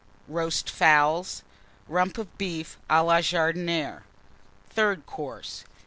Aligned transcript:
Roast 0.27 0.67
Fowls. 0.67 1.43
Rump 1.87 2.17
of 2.17 2.35
Beef 2.39 2.75
à 2.89 3.05
la 3.05 3.19
Jardinière. 3.21 4.01
_Third 4.75 5.05
Course. 5.05 5.63